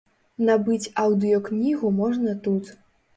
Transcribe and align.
Набыць 0.47 0.91
аўдыёкнігу 1.03 1.91
можна 1.99 2.33
тут. 2.49 2.73